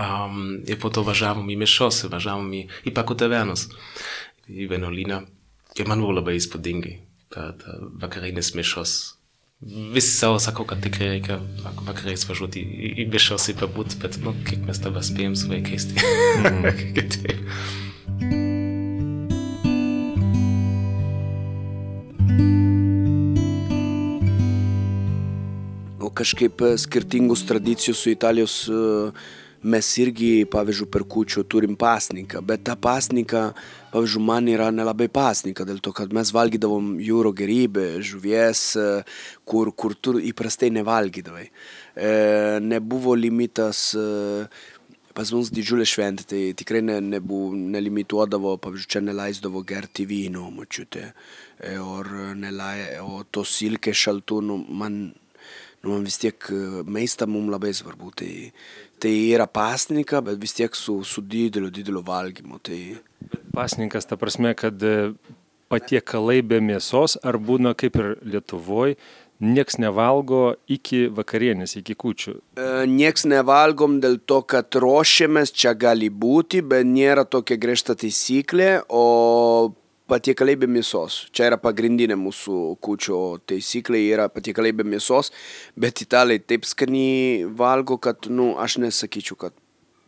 [0.00, 3.66] Um, ir po to važiavom į mišos, važiavom į, į pakutavenus,
[4.48, 5.20] į vienuolyną.
[5.78, 6.94] Ir man buvo labai įspūdingai,
[7.34, 7.62] kad
[8.00, 8.96] vakarinis mišos
[9.60, 11.40] Visi savo sako, kad tikrai reikia
[11.82, 15.88] vakarais važiuoti į, į mišos, į pabūt, bet, nu, kiek mes tavą spėjom su vaikais,
[15.90, 16.12] tai
[16.44, 16.68] mm.
[16.94, 17.42] kitaip.
[25.98, 29.10] O kažkaip skirtingus tradicijų su Italijos uh,
[29.62, 33.48] mes irgi, pavyzdžiui, per kučių turim pasniką, bet ta pasnika,
[33.92, 38.64] pavyzdžiui, man yra nelabai pasnika, dėl to, kad mes valgydavom jūro gerybę, žuvies,
[39.48, 41.48] kur, kur tu įprastai nevalgydavai.
[41.98, 42.10] E,
[42.62, 44.46] nebuvo limitas, e,
[45.18, 51.12] pas mus didžiulė šventė, tai tikrai ne, nebuvo, nelimituodavo, pavyzdžiui, čia neleisdavo gerti vyno, mačiute,
[51.58, 55.08] e, or, nelai, o to silkė šaltų, nu, man,
[55.82, 56.50] nu, man vis tiek
[56.86, 58.12] maistą mums labai svarbu.
[58.18, 58.32] Tai,
[58.98, 62.58] Tai yra pasninka, bet vis tiek su, su dideliu, dideliu valgymu.
[62.62, 62.80] Tai...
[63.54, 65.12] Pasninkas ta prasme, kad e,
[65.70, 68.96] patiekalai be mėsos, ar būna kaip ir Lietuvoje,
[69.38, 72.34] nieks nevalgo iki vakarienės, iki kučių.
[72.58, 78.72] E, nieks nevalgom dėl to, kad ruošiamės, čia gali būti, bet nėra tokia griežta taisyklė,
[78.90, 79.04] o
[80.08, 81.26] patiekalai be mėsos.
[81.34, 85.32] Čia yra pagrindinė mūsų kučio taisyklė, yra patiekalai be mėsos,
[85.76, 89.56] bet italai taip skaniai valgo, kad, nu, aš nesakyčiau, kad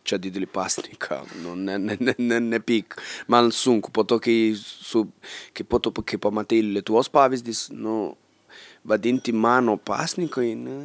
[0.07, 2.97] čia didelį pasniką, nu, ne, ne, ne, ne, nepyk.
[3.31, 5.05] Man sunku, po to, kai, su,
[5.53, 8.15] kai, po to, kai pamatai Lietuvos pavyzdys, nu,
[8.87, 10.79] vadinti mano pasnikai, nu,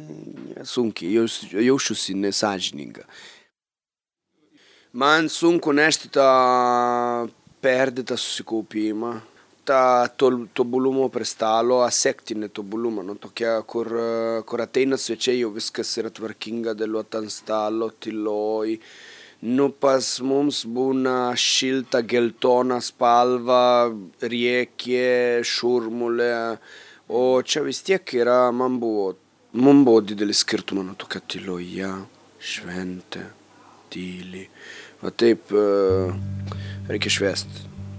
[0.61, 3.07] sunkiai, jaus, jaučiuosi nesažininga.
[4.97, 6.29] Man sunku nešti tą
[7.61, 9.15] perdita susikaupimą,
[9.67, 13.89] tą tobulumo prie stalo, asektinį tobulumą, nu, tokia, kur,
[14.47, 18.77] kur ateina svečiai, jau viskas yra tvarkinga, dėliuota ant stalo, tyloj.
[19.47, 23.91] Nu, pas mums būna šilta, geltona spalva,
[24.23, 26.33] riekė, šurmulė,
[27.13, 29.11] o čia vis tiek yra, man buvo,
[29.53, 31.91] man buvo didelis skirtumas, nu, tokia tyloje,
[32.39, 33.27] šventė,
[33.93, 34.47] tyli.
[35.03, 35.51] Va taip,
[36.87, 37.47] rekeš vest,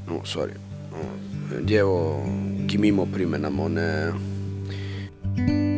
[0.08, 0.52] no, sorry,
[0.92, 2.26] no, djevo
[2.68, 4.12] ki mimo primenamo, one...
[5.36, 5.68] thank you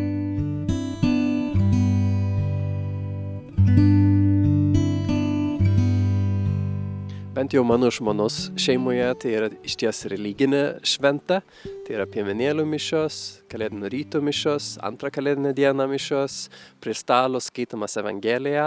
[7.40, 11.38] Bent jau mano žmonos šeimoje tai yra iš ties religinė šventa.
[11.86, 13.14] Tai yra piemenėlių mišios,
[13.48, 16.36] kalėdinio ryto mišios, antrą kalėdinę dieną mišios,
[16.84, 18.66] prie stalo skaitomas Evangelija,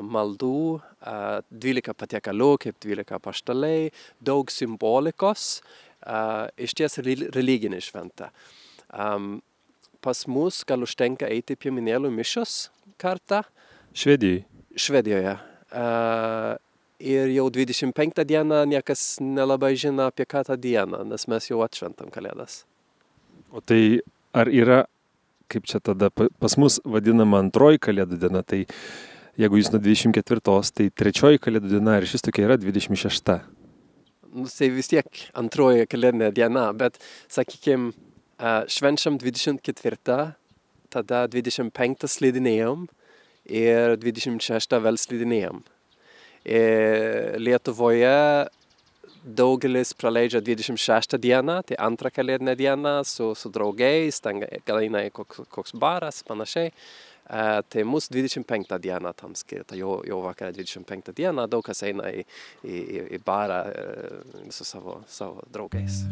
[0.00, 0.80] maldų,
[1.52, 5.60] 12 patiekalų, kaip 12 paštalai, daug simbolikos,
[6.56, 8.32] iš ties religinė šventa.
[10.08, 12.62] Pas mus gal užtenka eiti pieminėlių mišios
[12.96, 13.44] kartą.
[13.92, 14.46] Švedijoje.
[14.72, 15.42] Švedijoje.
[17.02, 22.12] Ir jau 25 dieną niekas nelabai žino apie ką tą dieną, nes mes jau atšventam
[22.14, 22.62] kalėdas.
[23.50, 24.00] O tai
[24.34, 24.84] ar yra,
[25.50, 28.64] kaip čia tada pas mus vadinama antroji kalėdų diena, tai
[29.40, 33.34] jeigu jūs nuo 24, tai trečioji kalėdų diena ir šis tokia yra 26.
[34.34, 36.98] Nu, tai vis tiek antroji kalėdinė diena, bet,
[37.30, 37.92] sakykime,
[38.70, 40.34] švenčiam 24,
[40.94, 42.88] tada 25 slidinėjom
[43.50, 45.62] ir 26 vėl slidinėjom.
[46.44, 48.48] Ir Lietuvoje
[49.24, 55.46] daugelis praleidžia 26 dieną, tai antrą kalėdinę dieną su, su draugais, ten gal eina koks,
[55.48, 56.72] koks baras, panašiai.
[57.24, 62.10] E, tai mūsų 25 dieną tam skirta, jau, jau vakarą 25 dieną daug kas eina
[62.12, 62.26] į,
[62.68, 62.82] į,
[63.16, 63.86] į barą e,
[64.52, 66.02] su savo, savo draugais.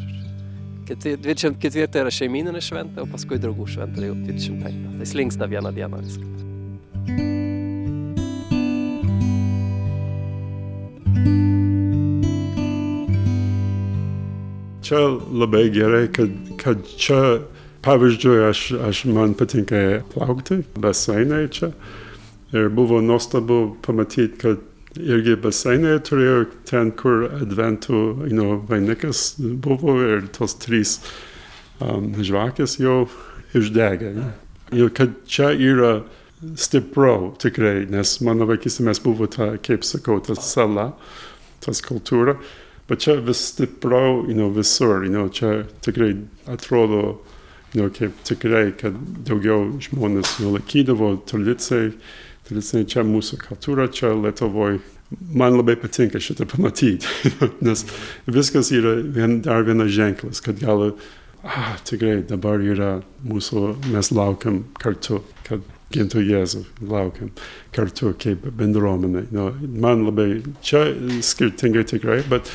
[0.88, 4.96] 24 yra šeimininė šventė, o paskui draugų šventė jau 25.
[4.98, 7.30] Tai slinksna vieną dieną viskas.
[14.82, 16.30] Čia labai gerai, kad,
[16.60, 17.22] kad čia
[17.82, 21.72] Pavyzdžiui, aš, aš man patinka plaukti, baseinai čia.
[22.54, 29.96] Ir buvo nuostabu pamatyti, kad irgi baseinė turėjo ten, kur adventų, you know, vainikas buvo
[30.04, 30.98] ir tos trys
[31.80, 33.08] um, žvakės jau
[33.58, 34.12] išdegė.
[34.20, 34.30] Ne?
[34.78, 36.04] Ir kad čia yra
[36.56, 40.90] stipriau tikrai, nes mano vaikystė mes buvo ta, kaip sakau, ta sala,
[41.62, 42.36] tas kultūra,
[42.90, 46.16] bet čia vis stipriau, you know, visur, you know, čia tikrai
[46.50, 47.20] atrodo,
[47.72, 48.96] you know, kaip tikrai, kad
[49.28, 51.92] daugiau žmonės you know, laikydavo tradicijai,
[52.48, 54.82] tradicijai čia mūsų kultūra, čia Lietuvoje.
[55.36, 57.08] Man labai patinka šitą pamatyti,
[57.66, 57.84] nes
[58.24, 60.94] viskas yra vien, dar vienas ženklas, kad gal,
[61.44, 62.94] ah, tikrai dabar yra
[63.28, 65.20] mūsų, mes laukiam kartu,
[65.92, 67.30] kad gintų Jėzų, laukiam
[67.74, 69.26] kartu kaip bendruomenė.
[69.32, 70.86] No, man labai čia
[71.24, 72.50] skirtingai tikrai, bet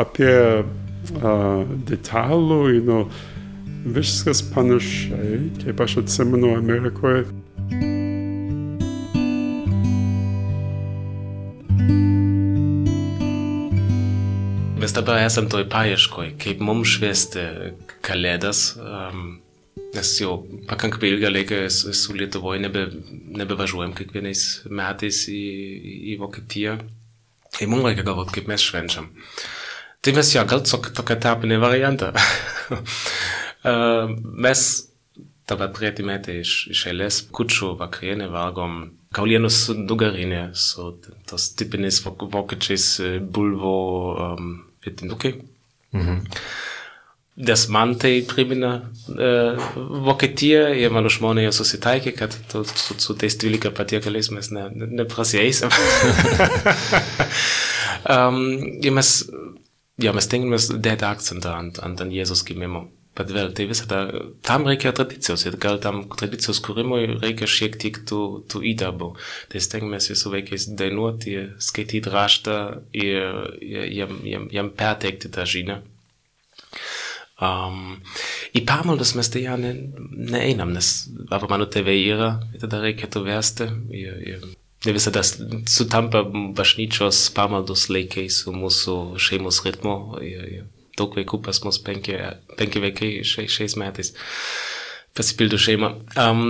[0.00, 0.32] apie
[0.64, 3.08] uh, detalų, know,
[3.84, 7.26] viskas panašiai, kaip aš atsimenu Amerikoje.
[14.80, 17.44] Mes dabar esam toj paieškoj, kaip mums šviesti
[18.04, 18.78] kalėdas.
[18.80, 19.40] Um,
[19.94, 20.36] Nes jau
[20.70, 22.84] pakankamai ilgą laiką esu Lietuvoje, nebe,
[23.40, 25.40] nebevažiuojam kiekvienais metais į,
[26.12, 26.76] į Vokietiją.
[27.56, 29.10] Tai mums reikia galvoti, kaip mes švenčiam.
[30.00, 32.12] Tai mes jo, gal tokia etapinė varianta.
[34.46, 34.62] mes
[35.50, 38.80] dabar treti metai iš, iš eilės kučių vakarienę valgom
[39.14, 40.92] kaulienos su nugarinė, su
[41.28, 42.86] tos tipiniais vokiečiais
[43.34, 43.76] bulvo
[44.14, 44.52] um,
[44.84, 45.34] vietinukai.
[45.96, 46.20] Mhm.
[47.40, 48.70] Nes man tai primena
[49.08, 49.68] uh,
[50.06, 54.66] Vokietiją ir mano žmona jau susitaikė, kad tu, su, su tais 12 patiekalais mes ne,
[54.74, 55.72] ne, neprasieisime.
[58.14, 58.40] um,
[58.84, 59.12] ir mes,
[60.04, 62.88] ja, mes tengiamės dėti akcentą ant, ant, ant Jėzus gimimo.
[63.18, 64.04] Bet vėl, tai visada,
[64.46, 69.08] tam reikia tradicijos ir gal tam tradicijos kūrimui reikia šiek tiek tų, tų įdarbų.
[69.50, 72.56] Tai stengiamės su vaikais dainuoti, skaityti raštą
[72.94, 73.58] ir
[73.96, 75.80] jam, jam, jam perteikti tą žinią.
[77.40, 78.02] Um,
[78.52, 79.72] I pamaldas mes tai ne,
[80.12, 83.68] neeinam, nes arba mano tėvai yra, tada reikėtų vesti.
[83.96, 84.44] Ir, ir
[84.84, 86.22] ne visada sutampa
[86.56, 89.96] bažnyčios pamaldos laikai su mūsų šeimos ritmu.
[90.24, 90.68] Ir, ir
[91.00, 92.18] daug vaikų pas mus, penki,
[92.60, 94.12] penki vaikai šia, šiais metais
[95.16, 95.94] pasipildo šeimą.
[96.20, 96.44] Um,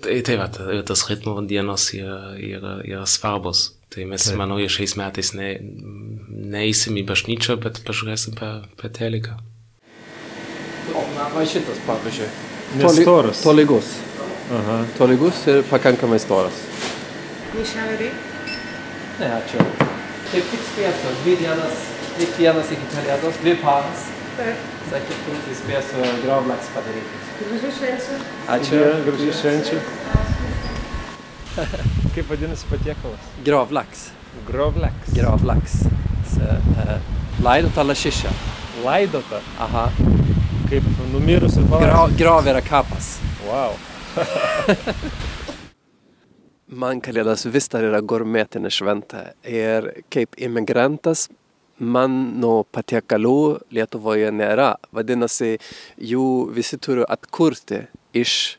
[0.00, 3.70] tai, tai va, tas ritmo dienos yra, yra, yra svarbus.
[3.92, 4.38] Tai mes, Taip.
[4.40, 5.52] manau, šiais metais ne,
[6.52, 9.36] neįsim į bažnyčią, bet pažiūrėsim per, per teliką.
[11.32, 12.28] Va šitas, pavyzdžiui.
[12.80, 13.40] Nestoras.
[13.44, 13.94] Tolygus.
[14.58, 14.82] Aha.
[14.98, 16.58] Tolygus ir pakankamai storas.
[17.54, 18.10] Nešeri.
[19.20, 19.64] Ne, ačiū.
[20.32, 21.82] Kaip tik spėsiu, dvi dienas,
[22.18, 24.06] tik vienas iki kalėdos, dvi paras.
[24.36, 24.68] Taip.
[24.92, 27.20] Sakyk, tu tai spėsiu grovlaks padaryti.
[27.42, 28.16] Gražių švenčių.
[28.56, 28.80] Ačiū.
[29.06, 29.78] Gražiai švenčių.
[32.14, 33.30] Kaip vadinasi patiekalas?
[33.46, 34.08] Gravlax.
[34.48, 35.14] Grovleks.
[35.16, 35.78] Gravlax.
[36.34, 36.94] Så, eh,
[37.44, 38.32] laidota lašiša.
[38.84, 39.40] Laidota.
[39.60, 39.88] Aha.
[40.72, 42.16] Kaip numirusi Gra pavardė.
[42.16, 43.18] grav yra kapas.
[43.44, 43.74] Wow.
[46.80, 49.34] Man kalėdas vis dar yra gourmetinė šventė.
[49.44, 51.26] Ir kaip imigrantas
[51.76, 54.70] man nuo patiekalų Lietuvoje nėra.
[54.96, 55.58] Vadinasi,
[56.00, 56.24] jų
[56.56, 57.82] visi turi atkurti
[58.16, 58.56] iš,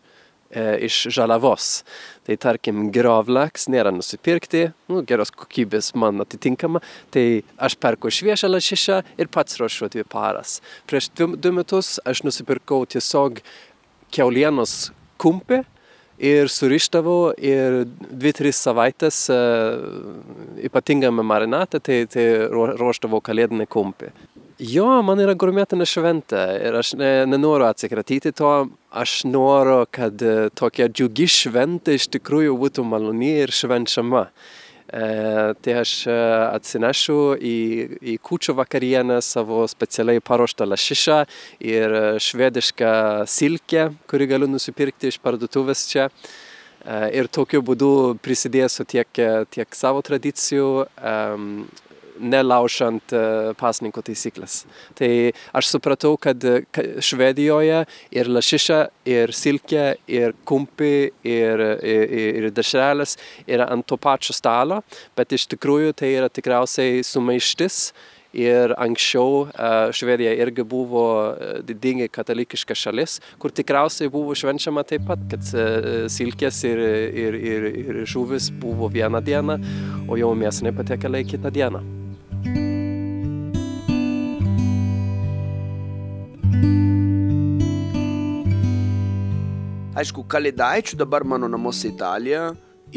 [0.53, 1.79] e, iš žaliavos.
[2.23, 6.79] Tai tarkim, gravlaks nėra nusipirkti, nu, geros kokybės man atitinkama,
[7.11, 10.61] tai aš perku šviežią lašišą ir pats ruošiu dvi paras.
[10.87, 13.41] Prieš du, metus aš nusipirkau tiesiog
[14.15, 15.63] keulienos kumpį
[16.23, 19.83] ir surištavau ir dvi, tris savaitės uh,
[20.63, 24.13] ypatingame marinate, tai, tai ruo- ruošdavau kalėdinį kumpį.
[24.61, 28.51] Jo, man yra gurmetinė šventė ir aš ne, nenoriu atsikratyti to,
[28.93, 34.27] aš noriu, kad e, tokia džiugi šventė iš tikrųjų būtų maloni ir švenčiama.
[34.93, 35.05] E,
[35.57, 36.15] tai aš e,
[36.53, 37.57] atsinešiu į,
[38.13, 41.19] į kūčių vakarienę savo specialiai paruoštą lašišą
[41.65, 42.93] ir e, švedišką
[43.25, 46.11] silkę, kurį galiu nusipirkti iš parduotuvės čia.
[46.11, 46.43] E,
[47.15, 49.07] Ir tokiu būdu prisidėsiu tiek,
[49.55, 51.65] tiek savo tradicijų, em,
[52.19, 53.23] nelaužant e,
[53.59, 54.63] pasninko taisyklės.
[54.97, 55.09] Tai
[55.55, 56.61] aš supratau, kad e,
[57.03, 57.83] Švedijoje
[58.15, 64.81] ir lašiša, ir silkė, ir kumpi, ir, ir, ir dešrelės yra ant to pačio stalo,
[65.17, 67.85] bet iš tikrųjų tai yra tikriausiai sumaištis.
[68.33, 71.03] Ir anksčiau e, Švedija irgi buvo
[71.69, 75.53] didingai katalikiška šalis, kur tikriausiai buvo švenčiama taip pat, kad
[76.09, 76.81] silkės ir,
[77.13, 79.61] ir, ir, ir žuvis buvo vieną dieną,
[80.09, 82.02] o jau mėsiniai patiekalai kitą dieną.
[89.93, 92.47] Aišku, kalėdaičių dabar mano namuose Italija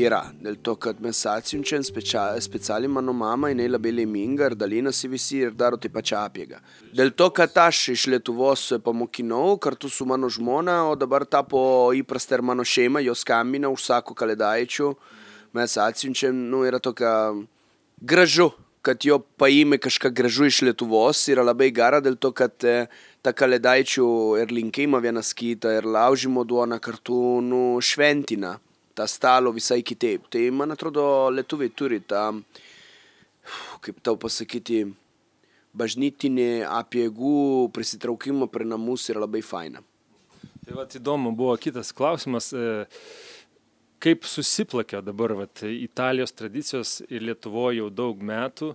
[0.01, 0.23] yra.
[0.41, 5.43] Dėl to, kad mes atsiunčiam specia specialiai mano mamą, jinai labai laiminga ir dalinasi visi
[5.45, 6.63] ir daro taip pačią apėgą.
[6.97, 11.61] Dėl to, kad aš iš Lietuvos pamokinau kartu su mano žmona, o dabar tapo
[12.01, 14.95] įprasta ir mano šeima, jos skambina, užsako kalėdaičių,
[15.61, 17.13] mes atsiunčiam, nu, yra tokia
[18.01, 18.55] gražu
[18.87, 22.85] kad jo paimi kažką gražu iš Lietuvos yra labai gera dėl to, kad e,
[23.27, 24.07] ta kalėdaičių
[24.39, 28.53] ir linkėjimą vienas kitą ir laužimo duona kartu nu, šventina
[28.97, 30.29] tą stalo visai kitaip.
[30.31, 32.29] Tai man atrodo, lietuviai turi tą,
[33.83, 34.85] kaip tau pasakyti,
[35.77, 39.83] bažnytinį apiegų prisitraukimą prie namus yra labai faina.
[40.62, 42.53] Tai va, įdomu buvo kitas klausimas.
[42.55, 42.87] E,
[44.03, 48.72] kaip susiplakė dabar vat, Italijos tradicijos ir Lietuvoje jau daug metų,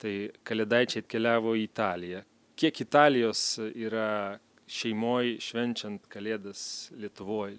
[0.00, 2.22] tai kalėdaičiai atkeliavo į Italiją.
[2.54, 4.38] Kiek Italijos yra
[4.70, 7.56] šeimoje švenčiant kalėdas Lietuvoje?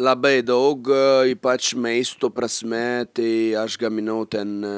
[0.00, 0.86] Labai daug,
[1.30, 4.74] ypač maisto prasme, tai aš gaminau ten e,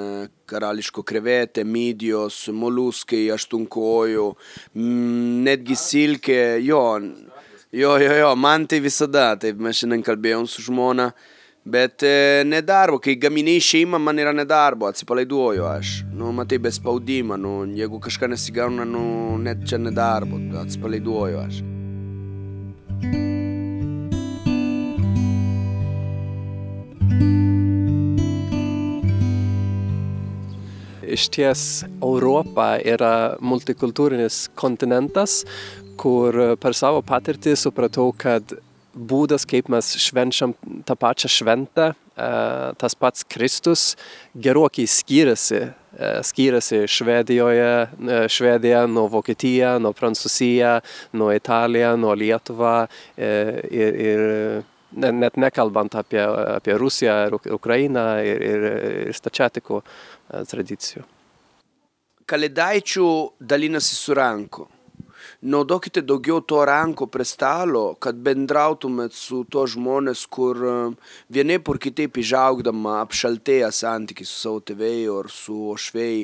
[0.49, 4.27] karališko krevetę, midijos, moluskai, aštunkojų,
[5.47, 6.83] netgi silkė, jo,
[7.71, 12.43] jo, jo, jo, man tai visada, taip mes šiandien kalbėjom su žmona, uh, Bet e,
[12.43, 15.93] nedarbo, kai gaminiai šeimą man yra nedarbo, atsipalaiduoju aš.
[16.11, 19.03] Nu, matai, be spaudimo, nu, jeigu kažką nesigauna, nu,
[19.39, 21.61] net čia nedarbo, atsipalaiduoju aš.
[31.13, 31.65] Iš ties
[32.01, 35.45] Europa yra multikultūrinis kontinentas,
[36.01, 38.57] kur per savo patirtį supratau, kad
[38.95, 40.55] būdas, kaip mes švenčiam
[40.87, 42.29] tą pačią šventę, e,
[42.79, 43.95] tas pats Kristus
[44.35, 45.63] gerokai skiriasi.
[45.93, 50.81] E, skiriasi Švedijoje, e, Švedija nuo Vokietija, nuo Prancūzija,
[51.13, 52.87] nuo Italija, nuo Lietuva
[53.17, 54.65] ir, ir
[54.97, 56.23] net nekalbant apie,
[56.57, 58.69] apie Rusiją Ukrainą ir, ir,
[59.09, 59.83] ir stačiatikų
[60.49, 61.05] tradicijų.
[62.25, 63.09] Kalėdaičių
[63.41, 64.69] dalinasi su ranku
[65.43, 70.75] naudokite daugiau to ranko prie stalo, kad bendrautumėt su to žmonės, kur e,
[71.35, 76.23] vienaip ar kitaip išaugdama apšaltėję santykiai su savo tėvėjai ar su ošvėjai,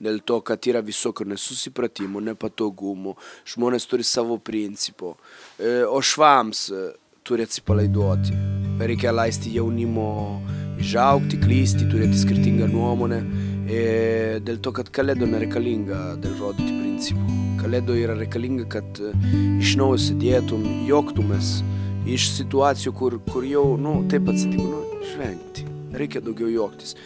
[0.00, 3.16] dėl to, kad yra visokių nesusipratimų, nepatogumų,
[3.52, 5.16] žmonės turi savo principų.
[5.58, 6.86] E, o švams e,
[7.26, 8.38] turi atsipalaiduoti.
[8.80, 10.40] Reikia leisti jaunimo
[10.80, 13.20] išaugti, klysti, turėti skirtingą nuomonę.
[13.70, 17.36] E dėl to, kad kalėdo nereikalinga dėl rodyti principų.
[17.60, 19.12] Kalėdo yra reikalinga, kad e,
[19.62, 21.60] iš naujo sėdėtum, joktumės
[22.10, 25.68] iš situacijų, kur, kur jau, nu, taip atsitiko, nu, žvengti.
[25.94, 26.96] Reikia daugiau joktis.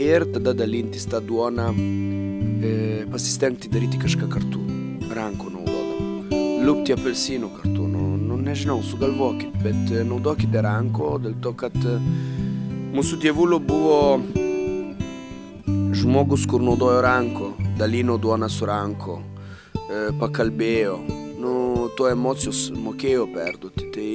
[0.00, 2.74] Ir tada dalintis tą duoną, e,
[3.08, 4.60] pasistengti daryti kažką kartu,
[5.16, 6.36] rankų naudodam.
[6.66, 11.96] Lūpti apelsinų kartu, nu, nu, nežinau, sugalvokit, bet e, naudokite ranko, dėl to, kad e,
[12.92, 14.00] mūsų tėvulių buvo
[16.00, 20.96] žmogus, kur naudojo ranko, dalino duoną su ranko, e, pakalbėjo,
[21.40, 21.52] nu,
[21.96, 24.08] to emocijos mokėjo perduoti, tai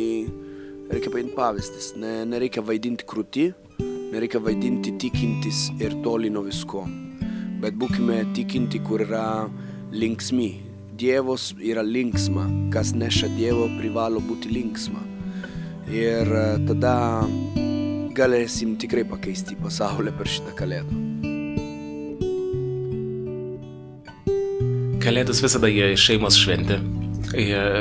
[0.89, 3.47] reikia paimti pavyzdys, ne, nereikia vaidinti krūti,
[4.13, 6.85] nereikia vaidinti tikintis ir toli nuo visko,
[7.61, 9.25] bet būkime tikinti, kur yra
[9.93, 10.51] linksmi.
[10.95, 15.01] Dievas yra linksma, kas neša Dievo privalo būti linksma.
[15.91, 16.95] Ir e, tada
[18.15, 21.04] galėsim tikrai pakeisti pasaulį per šitą kalėdą.
[25.05, 26.79] Kalėdos visada yra šeimos šventė.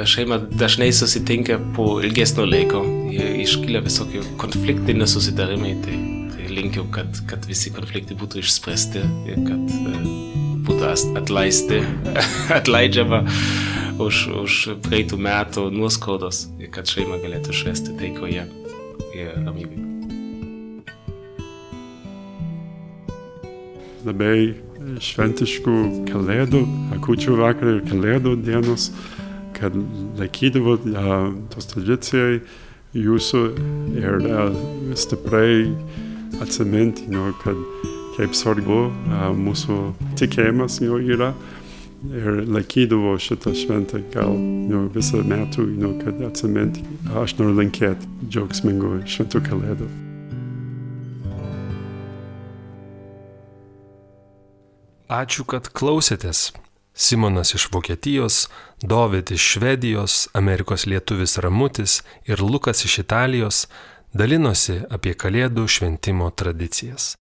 [0.09, 2.83] Šeima dažnai susitinka po ilgesnio laiko.
[3.15, 5.73] Iškyla visokie konfliktai, nesusitarimai.
[5.87, 5.95] Tai,
[6.35, 10.11] tai linkiu, kad, kad visi konfliktai būtų išspręsti ir kad uh,
[10.67, 10.91] būtų
[11.23, 11.81] atleisti,
[12.59, 13.23] atleidžiama
[14.05, 18.45] už, už praeitų metų nuoskaudos ir kad šeima galėtų švesti taikoje
[19.17, 19.89] ir ramybėje.
[24.05, 24.74] Labai
[25.05, 25.77] šventiškų
[26.11, 26.61] kalėdų,
[27.05, 28.91] kūčių vakarų ir kalėdų dienos,
[29.57, 29.75] kad
[30.19, 32.41] laikydavo uh, tos tradicijai
[32.99, 33.43] jūsų
[33.99, 34.55] ir uh,
[34.99, 35.67] stiprai
[36.45, 37.59] atsiminti, nu, kad
[38.17, 39.79] kaip svarbu uh, mūsų
[40.21, 41.33] tikėjimas jau yra
[42.13, 46.85] ir laikydavo šitą šventę gal nu, visą metų, nu, kad atsiminti.
[47.23, 49.89] Aš noriu linkėti džiaugsmingų šventų kalėdų.
[55.05, 56.55] Ačiū, kad klausėtės.
[56.97, 58.49] Simonas iš Vokietijos,
[58.81, 63.67] Dovid iš Švedijos, Amerikos lietuvis Ramutis ir Lukas iš Italijos
[64.15, 67.13] dalinosi apie Kalėdų šventimo tradicijas.